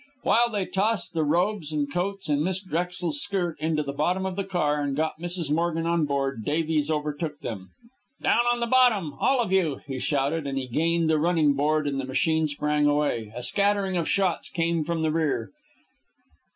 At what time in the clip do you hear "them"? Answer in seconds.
7.41-7.69